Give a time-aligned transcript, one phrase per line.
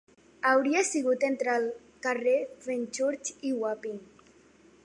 [0.51, 1.69] Hauria sigut entre el
[2.07, 4.05] carrer Fenchurch i Wapping.